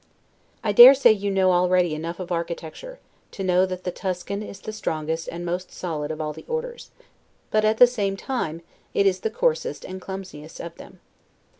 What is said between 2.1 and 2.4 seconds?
of